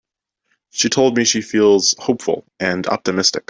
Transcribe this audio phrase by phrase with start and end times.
[0.71, 3.39] She told me she feels hopeful and optimistic.